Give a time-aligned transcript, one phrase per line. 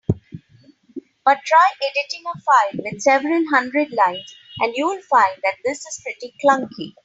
[1.23, 6.01] But try editing a file with several hundred lines, and you'll find that this is
[6.03, 6.93] pretty clunky.